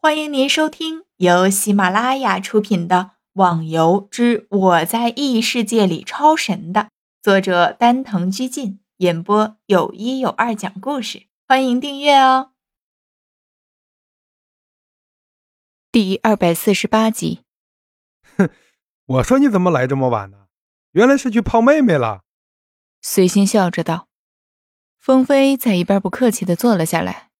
[0.00, 2.96] 欢迎您收听由喜马拉雅出品的
[3.32, 6.90] 《网游之我在异世界里超神》的
[7.20, 11.26] 作者丹藤居进演播，有一有二讲故事。
[11.48, 12.52] 欢迎订阅哦。
[15.90, 17.40] 第二百四十八集。
[18.36, 18.50] 哼，
[19.04, 20.46] 我说你怎么来这么晚呢？
[20.92, 22.22] 原来是去泡妹妹了。
[23.02, 24.06] 随心笑着道。
[25.00, 27.30] 风飞在一边不客气的坐了下来，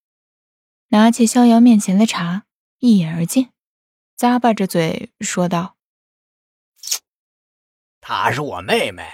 [0.89, 2.47] 拿起逍遥面前的茶。
[2.81, 3.51] 一饮而尽，
[4.17, 5.77] 咂巴着嘴说道：
[8.01, 9.09] “她是我妹妹。”“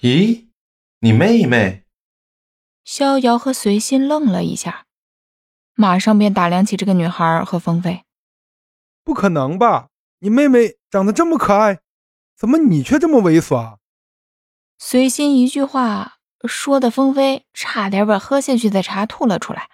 [0.00, 0.48] 咦，
[1.00, 1.84] 你妹妹？”
[2.84, 4.86] 逍遥和随心愣了一下，
[5.74, 8.04] 马上便打量起这个女孩和风飞。
[9.04, 9.88] “不可能吧？
[10.20, 11.80] 你妹妹长得这么可爱，
[12.34, 13.76] 怎么你却这么猥琐？”
[14.80, 19.68] 随心一句话说的，风飞差点把喝下去的茶吐了出来。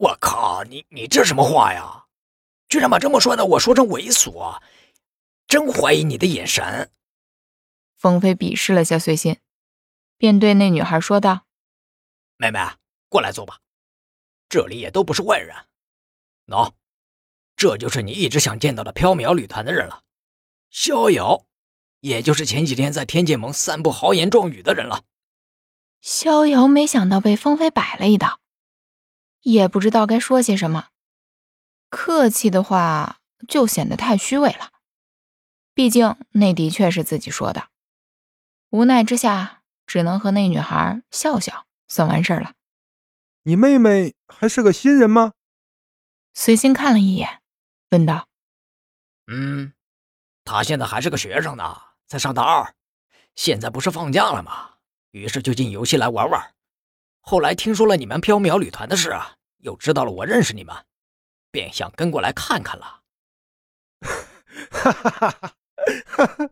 [0.00, 2.06] 我靠，你你这什么话呀？
[2.70, 4.62] 居然把这么说的我说成猥琐，
[5.46, 6.90] 真怀疑你的眼神。
[7.98, 9.36] 风飞鄙视了下随心，
[10.16, 11.44] 便对那女孩说道
[12.38, 12.60] ：“妹妹，
[13.10, 13.58] 过来坐吧，
[14.48, 15.54] 这里也都不是外人。
[16.46, 16.72] 喏，
[17.54, 20.04] 这就是你一直想见到的缥缈旅团的人了，
[20.70, 21.44] 逍遥，
[22.00, 25.04] 也就是前几天在天剑盟散布豪言壮语的人了。”
[26.00, 28.39] 逍遥没想到被风飞摆了一道。
[29.42, 30.88] 也不知道该说些什么，
[31.88, 34.70] 客气的话就显得太虚伪了。
[35.74, 37.68] 毕竟那的确是自己说的，
[38.70, 42.52] 无奈之下只能和那女孩笑笑，算完事儿了。
[43.44, 45.32] 你妹妹还是个新人吗？
[46.34, 47.40] 随心看了一眼，
[47.90, 48.28] 问道
[49.26, 49.72] ：“嗯，
[50.44, 52.74] 她现在还是个学生呢，才上大二。
[53.34, 54.74] 现在不是放假了吗？
[55.12, 56.54] 于是就进游戏来玩玩。”
[57.20, 60.74] 后来听说了你们缥缈旅团的事啊，又知道了我认识你们，
[61.50, 63.02] 便想跟过来看看了。
[64.70, 66.50] 哈哈哈哈哈！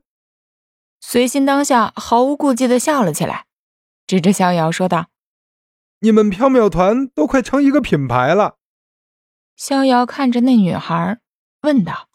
[1.00, 3.46] 随心当下毫无顾忌的笑了起来，
[4.06, 5.08] 指着逍遥说道
[6.00, 8.58] ：“你们缥缈团都快成一个品牌了。”
[9.56, 11.18] 逍遥看着那女孩
[11.62, 12.08] 问道：“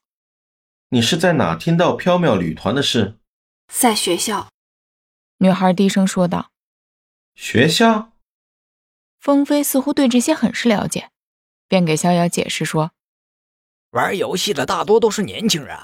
[0.89, 3.19] 你是在哪听到缥缈旅团的事？”
[3.67, 4.49] 在学校。
[5.39, 6.51] 女孩低声说道
[7.35, 8.11] ：“学校。”
[9.23, 11.09] 风飞似乎对这些很是了解，
[11.69, 12.91] 便给逍遥解释说
[13.91, 15.79] ：“玩游戏的大多都是年轻人，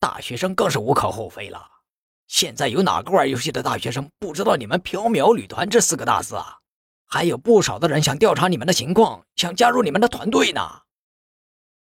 [0.00, 1.68] 大学生更是无可厚非了。
[2.26, 6.58] 现在有哪个玩游戏的大学生不知道你们缥缈旅团这四个大字啊？
[7.06, 10.80] 还有不少的人想调查你们的情况，想加入你们的团队呢。”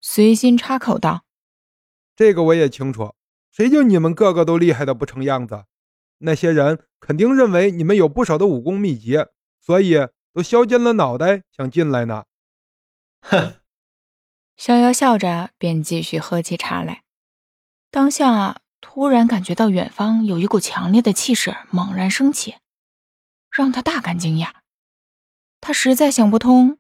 [0.03, 1.23] 随心插口道
[2.17, 3.15] ：“这个我也清楚，
[3.53, 5.67] 谁叫你们个个都厉害的不成样子？
[6.19, 9.25] 那些人肯定认为你们有不少的武功秘籍，
[9.61, 9.95] 所以。”
[10.33, 12.25] 都削尖了脑袋想进来呢，
[13.21, 13.55] 哼！
[14.57, 17.03] 逍遥笑着便继续喝起茶来。
[17.91, 22.57] 当下突然感觉到远方有一股强烈的气势猛然升起，
[23.51, 24.51] 让他大感惊讶。
[25.61, 26.79] 他实在想不通，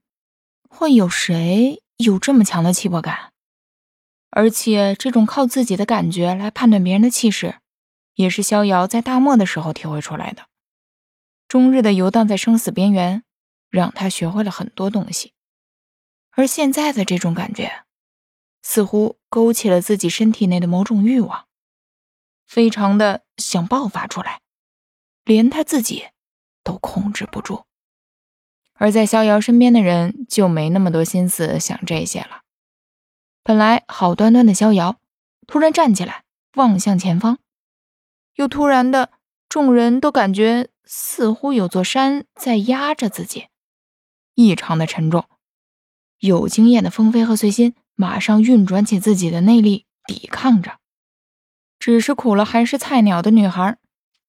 [0.68, 3.32] 会有谁有这么强的气魄感？
[4.30, 7.56] 而且这种靠自己的感觉来判断别人的气势，
[8.14, 10.46] 也是逍遥在大漠的时候体会出来的。
[11.48, 13.24] 终日的游荡在生死边缘。
[13.70, 15.32] 让他学会了很多东西，
[16.32, 17.84] 而现在的这种感觉，
[18.62, 21.46] 似乎勾起了自己身体内的某种欲望，
[22.46, 24.40] 非常的想爆发出来，
[25.24, 26.08] 连他自己
[26.64, 27.64] 都控制不住。
[28.74, 32.42] 而在逍遥身边的人就没那么多心思想这些了。
[33.42, 34.98] 本来好端端的逍遥，
[35.46, 37.38] 突然站起来望向前方，
[38.34, 39.10] 又突然的，
[39.48, 43.48] 众人都感觉似乎有座山在压着自己。
[44.42, 45.26] 异常的沉重，
[46.18, 50.78] 有经验的风飞和随心马上运转起自己的内力抵抗着，
[51.78, 53.76] 只是苦了还是菜鸟的女孩，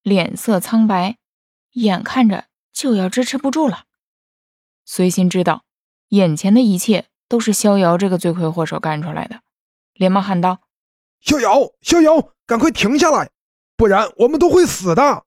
[0.02, 1.16] 脸色苍白，
[1.72, 3.84] 眼看着就要支持不住了。
[4.84, 5.64] 随心知道，
[6.08, 9.40] 眼前的一切都是逍遥这个罪魁祸首干出来的，
[9.94, 10.60] 连忙喊道
[11.20, 13.30] ：“逍遥，逍遥，赶快停下来，
[13.78, 15.24] 不然我们都会死的。”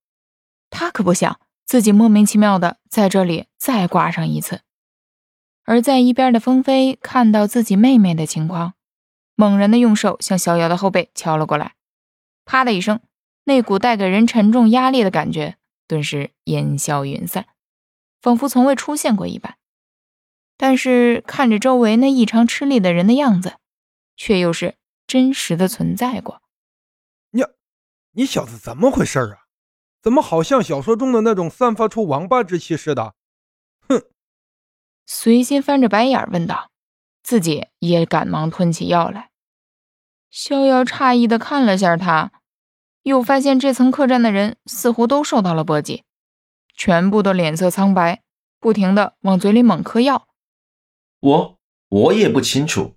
[0.70, 4.62] 他可不想自己莫名其妙的在这里再挂上一次。
[5.66, 8.76] 而在一边的风飞看到自己妹妹的情况，
[9.36, 11.76] 猛然的用手向逍遥的后背敲了过来，
[12.46, 13.02] 啪的一声，
[13.46, 15.58] 那股带给人沉重压力的感觉
[15.88, 17.48] 顿时烟消云散，
[18.22, 19.58] 仿佛从未出现过一般。
[20.56, 23.56] 但是看着周围那异常吃力的人的样子，
[24.16, 24.76] 却又是
[25.06, 26.42] 真实的存在过。
[27.32, 27.44] 你，
[28.12, 29.38] 你小子怎么回事啊？
[30.02, 33.16] 怎么好像小说中的那种散发出王八之气似的？
[35.06, 36.72] 随心翻着白眼问道
[37.22, 39.30] ：“自己也赶忙吞起药来。
[40.32, 42.32] 逍遥诧异的看了下他，
[43.04, 46.04] 又发现这层客栈的人似乎都受到了波及，
[46.76, 48.22] 全部都脸色苍白，
[48.60, 50.28] 不停的往嘴里猛嗑药。
[51.20, 51.58] 我
[51.90, 52.96] 我也不清楚，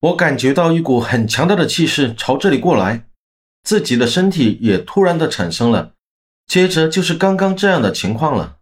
[0.00, 3.06] 我感觉到一股很强大的气势朝这里过来，
[3.64, 5.94] 自己的身体也突然的产生了，
[6.46, 8.57] 接着就是刚刚这样的情况了。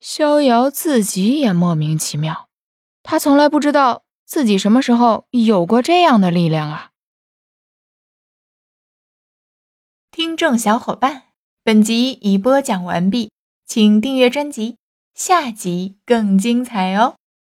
[0.00, 2.48] 逍遥自己也莫名其妙，
[3.02, 6.90] 他从来不知道自己什么时候有过这样的力量啊！
[10.10, 11.24] 听众小伙伴，
[11.62, 13.30] 本集已播讲完毕，
[13.66, 14.78] 请订阅专辑，
[15.14, 17.16] 下集更精彩哦！